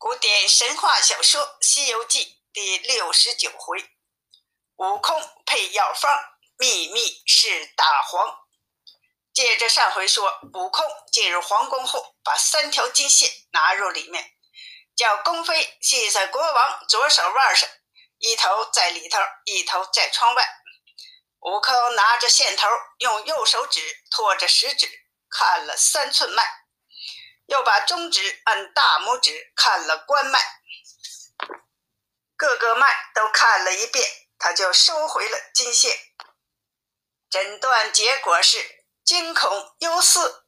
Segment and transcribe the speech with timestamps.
[0.00, 3.84] 古典神话小说《西游记》第六十九回：
[4.76, 6.18] 悟空配药方，
[6.56, 8.34] 秘密是大黄。
[9.34, 10.82] 接着上回说，悟空
[11.12, 14.32] 进入皇宫后，把三条金线拿入里面，
[14.96, 17.68] 叫宫妃系在国王左手腕上，
[18.20, 20.42] 一头在里头，一头在窗外。
[21.40, 22.66] 悟空拿着线头，
[23.00, 24.88] 用右手指托着食指
[25.28, 26.59] 看了三寸脉。
[27.50, 30.40] 又把中指按大拇指看了关脉，
[32.36, 35.98] 各个脉都看了一遍，他就收回了金线。
[37.28, 40.44] 诊断结果是惊恐忧思，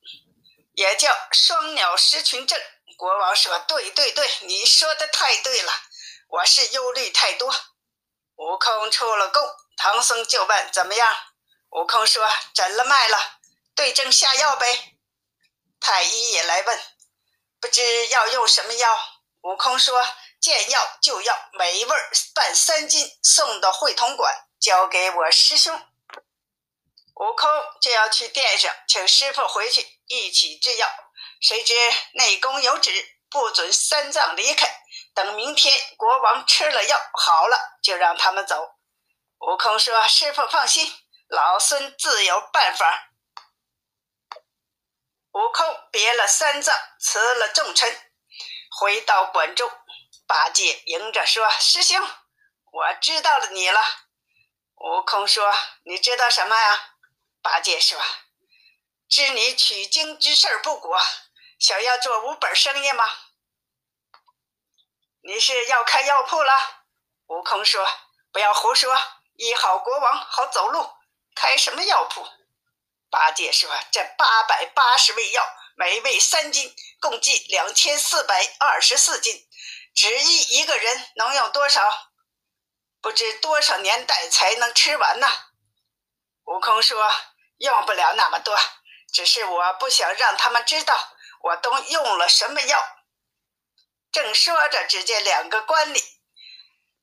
[0.75, 2.56] 也叫双鸟失群症。
[2.97, 5.73] 国王说：“对对对，你说的太对了，
[6.28, 7.53] 我是忧虑太多。”
[8.39, 9.42] 悟空出了宫，
[9.77, 11.16] 唐僧就问：“怎么样？”
[11.70, 13.41] 悟空说：“诊了脉了，
[13.75, 14.91] 对症下药呗。”
[15.82, 16.80] 太医也来问。
[17.60, 18.98] 不知要用什么药？
[19.42, 20.00] 悟空说
[20.41, 25.74] ：“见药就要，每味儿半三斤，送到会同馆，交给我师兄。”
[27.16, 30.89] 悟空就要去殿上请师傅回去一起制药，
[31.41, 31.74] 谁知
[32.14, 32.91] 内宫有旨，
[33.28, 34.67] 不准三藏离开，
[35.14, 38.77] 等明天国王吃了药好了，就让他们走。
[39.39, 40.92] 悟空说：“师傅放心，
[41.28, 43.08] 老孙自有办法。”
[45.33, 48.12] 悟空别了三藏，辞了众臣，
[48.78, 49.70] 回到馆中。
[50.27, 52.06] 八戒迎着说：“师兄，
[52.70, 53.80] 我知道了你了。”
[54.77, 56.97] 悟空说：“你知道什么呀？”
[57.41, 57.98] 八戒说
[59.08, 61.00] ：“知你取经之事不果，
[61.58, 63.11] 想要做五本生意吗？
[65.22, 66.84] 你是要开药铺了？”
[67.28, 67.89] 悟空说
[68.33, 68.94] ：“不要胡说，
[69.36, 70.91] 医好国王好走路，
[71.34, 72.28] 开什么药铺？”
[73.12, 75.46] 八戒说：“这八百八十味药，
[75.77, 79.46] 每味三斤，共计两千四百二十四斤。
[79.94, 82.10] 只一一个人能用多少？
[83.02, 85.28] 不知多少年代才能吃完呢？”
[86.44, 87.12] 悟空说
[87.61, 88.58] ：“用不了那么多，
[89.12, 90.98] 只是我不想让他们知道
[91.42, 92.83] 我都用了什么药。”
[94.11, 96.02] 正说着，只见两个官吏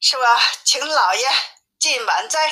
[0.01, 0.19] 说
[0.65, 1.29] ：“请老爷
[1.77, 2.51] 进晚斋。”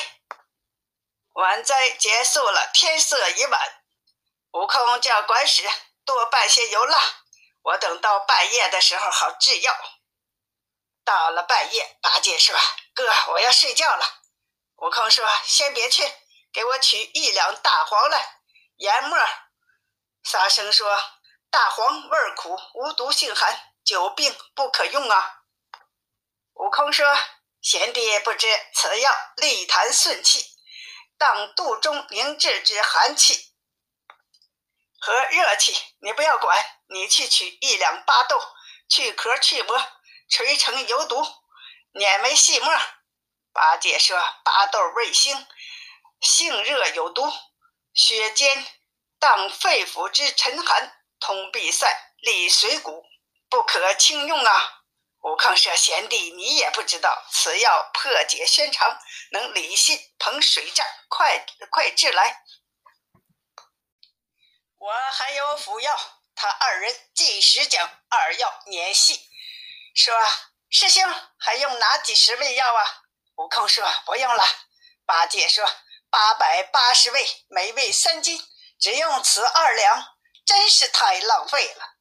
[1.37, 3.61] 晚斋结束了，天色已晚。
[4.53, 5.69] 悟空叫管使
[6.03, 6.99] 多拌些油蜡，
[7.61, 9.71] 我等到半夜的时候好制药。
[11.05, 12.55] 到了半夜，八戒说
[12.95, 14.03] ：“哥，我要睡觉了。”
[14.77, 16.11] 悟空说：“先别去，
[16.51, 18.39] 给我取一两大黄来，
[18.77, 19.15] 研末。”
[20.25, 20.99] 沙僧说
[21.51, 25.43] ：“大黄味苦，无毒性寒，久病不可用啊。”
[26.57, 27.05] 悟空说
[27.61, 30.43] ：“贤弟不知，此药利痰顺气。”
[31.17, 33.53] 当肚中凝滞之寒气
[34.99, 38.39] 和热气，你不要管，你去取一两巴豆，
[38.87, 39.77] 去壳去膜，
[40.29, 41.25] 捶成油毒，
[41.93, 42.71] 碾为细末。
[43.51, 45.47] 八戒说：“巴豆味腥，
[46.21, 47.33] 性热有毒，
[47.93, 48.67] 血尖
[49.17, 53.03] 当肺腑之沉寒，通闭塞，利水谷，
[53.49, 54.73] 不可轻用啊。”
[55.21, 58.97] 悟空说：“贤弟，你也不知道，此药破解宣肠，
[59.31, 62.43] 能理心捧水胀，快快治来。
[64.77, 65.99] 我还有辅药。”
[66.39, 69.27] 他二人计时将二药碾细，
[69.95, 70.13] 说
[70.69, 71.03] ：“师兄
[71.39, 72.85] 还用哪几十味药啊？”
[73.37, 74.45] 悟空说：“不用了。”
[75.03, 75.67] 八戒说
[76.11, 78.39] ：“八百八十味，每味三斤，
[78.79, 81.96] 只用此二两，真是太浪费了。”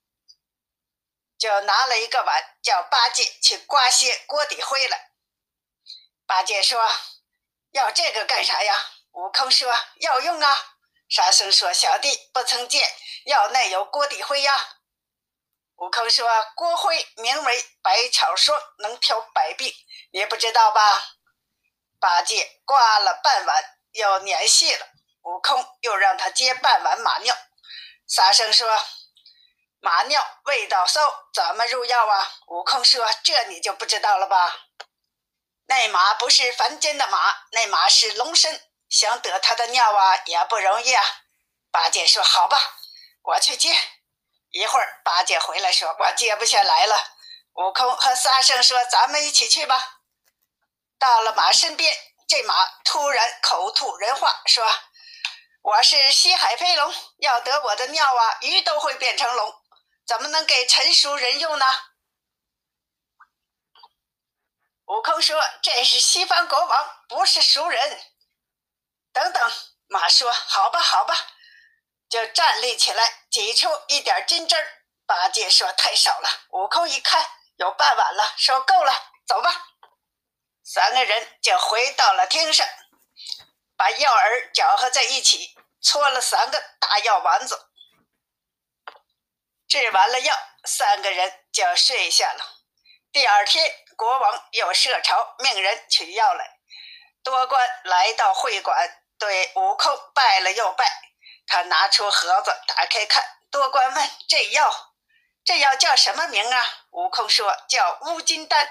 [1.39, 5.11] 就拿了一个碗，叫八戒去刮些锅底灰来。
[6.27, 6.91] 八戒说
[7.73, 10.59] ：“要这个干啥呀？”悟空说：“要用啊。”
[11.09, 12.89] 沙僧说：“小弟不曾见
[13.27, 14.79] 要内有锅底灰呀。”
[15.77, 16.27] 悟空说
[16.57, 19.73] ：“锅灰名为百草霜，能调百病，
[20.13, 21.17] 你不知道吧？”
[22.01, 24.87] 八戒刮了半碗，要碾细了。
[25.23, 27.37] 悟空又让他接半碗马尿。
[28.09, 28.67] 沙僧说。
[29.87, 31.01] 马尿味道馊，
[31.33, 32.33] 怎么入药啊？
[32.49, 34.53] 悟空说：“这你就不知道了吧？
[35.67, 41.05] 那马不是凡间的马，那马是龙身，想得他的尿啊，也不容易啊。”
[41.71, 42.61] 八戒说：“好吧，
[43.23, 43.79] 我去接。”
[44.51, 47.01] 一会儿，八戒回来说：“我接不下来了。”
[47.55, 50.01] 悟空和沙僧说：“咱们一起去吧。”
[50.99, 51.97] 到了马身边，
[52.27, 54.67] 这马突然口吐人话，说
[55.63, 59.55] ：“我是西海飞龙，要得我的尿啊，鱼都会变成龙。”
[60.07, 61.67] 怎么能给陈熟人用呢？
[64.87, 68.01] 悟空说：“这是西方国王，不是熟人。”
[69.13, 69.53] 等等，
[69.89, 71.15] 马说：“好吧，好吧。”
[72.09, 74.85] 就站立起来，挤出一点金汁儿。
[75.07, 78.93] 八戒说：“太少了。”悟空一看，有半碗了，说够了，
[79.27, 79.51] 走吧。
[80.63, 82.65] 三个人就回到了厅上，
[83.77, 87.71] 把药饵搅和在一起，搓了三个大药丸子。
[89.69, 90.35] 治完了药，
[90.65, 92.45] 三个人就睡下了。
[93.13, 96.59] 第二天，国王又设朝，命人取药来。
[97.23, 100.85] 多官来到会馆，对悟空拜了又拜。
[101.47, 103.25] 他拿出盒子，打开看。
[103.51, 104.95] 多官问：“这药，
[105.45, 108.69] 这药叫什么名啊？”悟空说：“叫乌金丹。”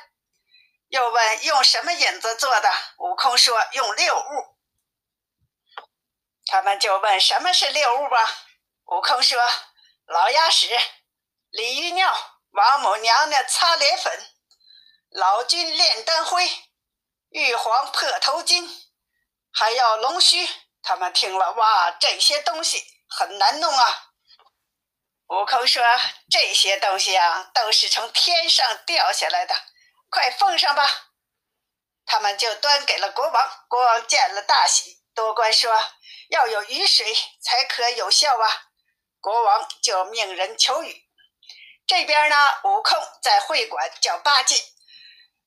[0.90, 4.56] 又问：“用什么引子做的？”悟空说：“用六物。”
[6.46, 8.18] 他们就问：“什么是六物吧？”
[8.88, 9.42] 悟空说
[10.06, 10.70] ：“老鸭屎、
[11.50, 12.16] 鲤鱼尿、
[12.52, 14.14] 王母娘娘擦脸粉、
[15.10, 16.50] 老君炼丹灰、
[17.30, 18.70] 玉皇破头巾，
[19.52, 20.48] 还要龙须。”
[20.88, 24.12] 他们听了，哇，这些东西很难弄啊。
[25.30, 25.84] 悟空说
[26.30, 29.56] ：“这些东西啊，都是从天上掉下来的，
[30.12, 30.88] 快奉上吧。”
[32.06, 33.66] 他们就端给了国王。
[33.68, 35.02] 国王见了大喜。
[35.16, 35.74] 多官说
[36.30, 38.65] ：“要有雨水才可有效啊。”
[39.26, 41.04] 国王就命人求雨。
[41.88, 44.56] 这边呢，悟空在会馆叫八戒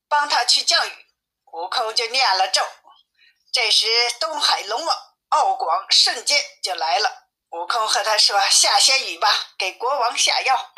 [0.09, 1.05] 帮他去降雨。
[1.53, 2.61] 悟空就念了咒。
[3.53, 3.87] 这时，
[4.19, 4.97] 东海龙王
[5.29, 7.29] 敖广瞬间就来了。
[7.51, 10.73] 悟空和他说：“下些雨吧，给国王下药。”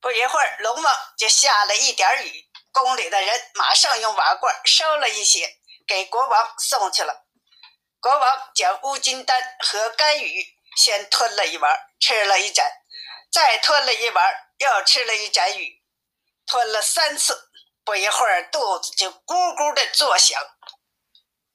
[0.00, 2.48] 不一会儿，龙王就下了一点雨。
[2.70, 5.58] 宫里的人马上用瓦罐烧了一些，
[5.88, 7.26] 给国王送去了。
[7.98, 12.70] 国王将乌金丹和甘雨先吞了一碗，吃了一盏，
[13.30, 15.82] 再吞了一碗，又吃了一盏雨，
[16.46, 17.48] 吞了三次。
[17.84, 20.40] 不一会儿，肚子就咕咕的作响。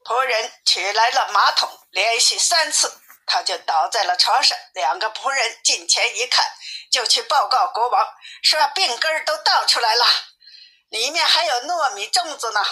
[0.04, 3.02] 仆人取来了马桶，连续三次。
[3.28, 6.46] 他就倒在了床上，两个仆人近前一看，
[6.92, 8.08] 就去报告国王，
[8.44, 10.06] 说病根儿都倒出来了，
[10.90, 12.64] 里面还有糯米粽子呢。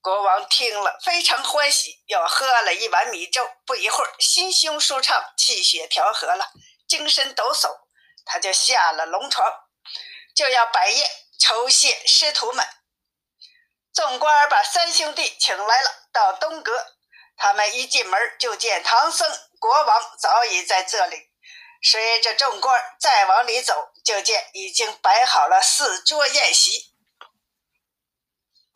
[0.00, 3.48] 国王听了非常欢喜，又喝了一碗米粥。
[3.66, 6.50] 不一会儿，心胸舒畅，气血调和了，
[6.88, 7.68] 精神抖擞，
[8.24, 9.52] 他就下了龙床，
[10.34, 12.66] 就要摆宴酬谢师徒们。
[13.92, 16.94] 纵官把三兄弟请来了，到东阁。
[17.36, 19.28] 他们一进门就见唐僧、
[19.58, 21.16] 国王早已在这里。
[21.82, 26.92] 随着众官再往里走，就见已经摆好了四桌宴席，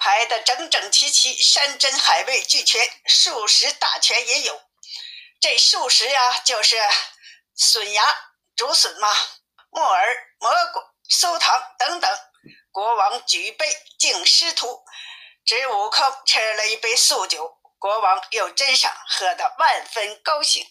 [0.05, 4.61] 排得整整齐齐，山珍海味俱全，素食大全也有。
[5.41, 6.77] 这素食呀，就是
[7.55, 9.15] 笋芽、竹笋嘛，
[9.71, 12.19] 木耳、蘑菇、酥糖等等。
[12.73, 13.65] 国王举杯
[13.97, 14.85] 敬师徒，
[15.45, 17.61] 只悟空吃了一杯素酒。
[17.79, 20.67] 国王又斟上，喝得万分高兴。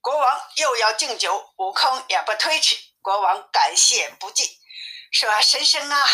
[0.00, 2.74] 国王又要敬酒，悟空也不推迟。
[3.02, 4.48] 国王感谢不尽，
[5.12, 6.08] 说：“神僧啊，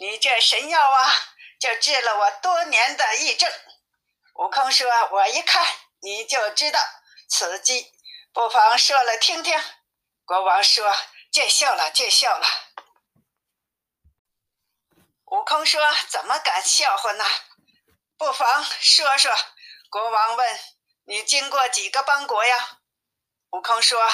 [0.00, 1.14] 你这神药啊，
[1.58, 3.52] 就治了我多年的疫症。”
[4.36, 5.62] 悟空说：“我一看
[6.00, 6.80] 你就知道
[7.28, 7.92] 此计，
[8.32, 9.62] 不妨说来听听。”
[10.24, 10.96] 国王说
[11.30, 12.46] ：“见笑了，见笑了。”
[15.30, 17.24] 悟空说：“怎么敢笑话呢？
[18.16, 19.30] 不妨说说。”
[19.90, 20.60] 国王问
[21.04, 22.78] ：“你经过几个邦国呀？”
[23.52, 24.10] 悟空说：“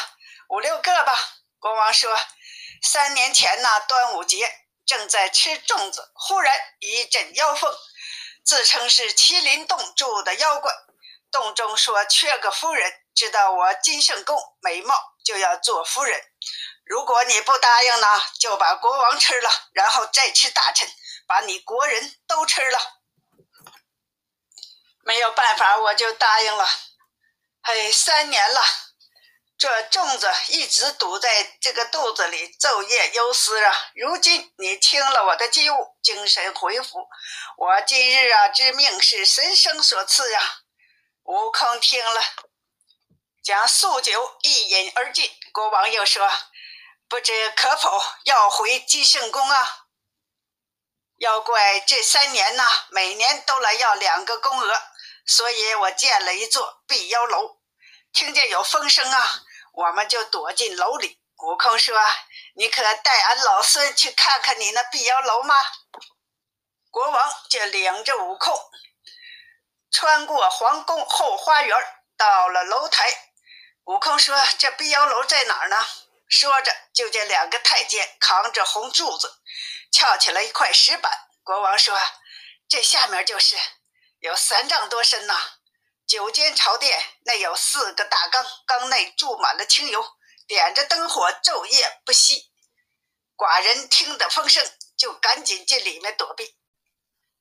[0.51, 1.17] 五六个吧。”
[1.61, 2.19] 国王说
[2.83, 7.75] ：“三年前那端午节，正在吃粽子，忽然一阵妖风，
[8.45, 10.73] 自称是麒麟洞住的妖怪，
[11.31, 16.21] 洞中说缺个夫人，知道我金圣宫美貌，就要做夫人。
[16.85, 20.89] 如果你不答应呢，就把国王吃了，然后再吃大臣。”
[21.29, 22.79] 把你国人都吃了，
[25.03, 26.65] 没有办法，我就答应了。
[27.65, 28.63] 嘿，三年了，
[29.59, 33.75] 这粽子一直堵在这个肚子里，昼夜忧思啊。
[33.95, 37.09] 如今你听了我的机务，精神恢复，
[37.57, 40.41] 我今日啊之命是神生所赐呀。
[41.23, 42.21] 悟空听了，
[43.43, 45.31] 将素酒一饮而尽。
[45.53, 46.31] 国王又说
[47.09, 49.87] ：“不知可否要回金圣宫啊？”
[51.19, 54.83] 妖怪这三年呢，每年都来要两个宫娥，
[55.25, 57.57] 所以我建了一座避妖楼。
[58.13, 59.43] 听见有风声啊，
[59.77, 61.21] 我们就躲进楼里。
[61.37, 61.95] 悟空说
[62.57, 65.55] ：“你可带俺老孙去看看你那碧妖楼吗？”
[66.91, 68.59] 国王就领着悟空
[69.91, 71.77] 穿过皇宫后花园，
[72.17, 73.07] 到了楼台。
[73.85, 75.77] 悟空说：“这碧妖楼在哪儿呢？”
[76.27, 79.43] 说着，就见两个太监扛着红柱子。
[79.93, 81.13] 翘起了一块石板，
[81.45, 81.95] 国王说
[82.67, 83.57] ：“这下面就是，
[84.21, 85.56] 有三丈多深呐。
[86.07, 90.05] 九间朝殿内有四个大缸，缸内注满了清油，
[90.47, 92.53] 点着灯火，昼夜不息。
[93.37, 94.65] 寡人听得风声，
[94.97, 96.57] 就赶紧进里面躲避。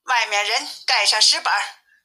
[0.06, 1.54] 外面人盖上石板，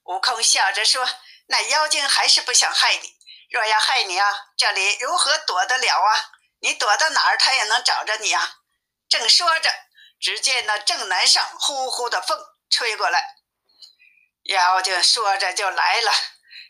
[0.05, 1.09] 悟空笑着说
[1.49, 3.17] ：“那妖精还是不想害你。
[3.50, 6.31] 若要害你啊，这里如何躲得了啊？
[6.61, 8.59] 你躲到哪儿，他也能找着你啊！”
[9.09, 9.71] 正说着，
[10.21, 12.38] 只见那正南上呼呼的风
[12.69, 13.37] 吹过来，
[14.45, 16.12] 妖精说着就来了，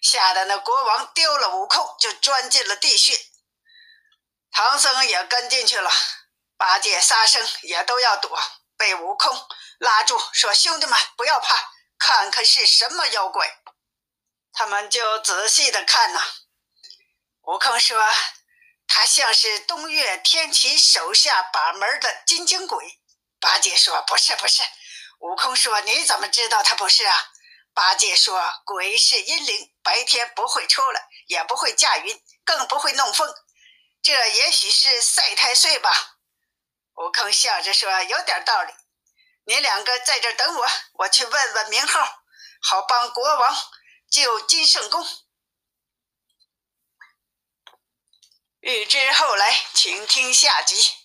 [0.01, 3.19] 吓得那国王丢了悟空，就钻进了地穴。
[4.51, 5.91] 唐僧也跟进去了，
[6.57, 8.39] 八戒、沙僧也都要躲，
[8.77, 13.59] 被悟空拉住，说：“兄弟们，不要怕，看看是什么妖怪。”
[14.53, 16.21] 他们就仔细的看呐。
[17.43, 18.05] 悟空说
[18.89, 22.99] ：“他像是东岳天齐手下把门的金睛鬼。”
[23.41, 24.63] 八戒说：“不是，不是。”
[25.21, 27.31] 悟空说：“你怎么知道他不是啊？”
[27.73, 33.33] 八戒说：“鬼是阴灵，白天不会出来，也不会驾云，更不会弄风。”
[34.03, 36.19] 这也许是赛太岁吧，
[36.95, 38.73] 悟空笑着说：“有点道理。
[39.45, 42.23] 你两个在这等我，我去问问名号，
[42.63, 43.57] 好帮国王
[44.11, 45.07] 救金圣公。”
[48.61, 51.00] 欲知后来，请听下集。